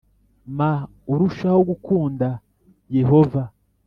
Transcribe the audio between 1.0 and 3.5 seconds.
urushaho gukunda Yehova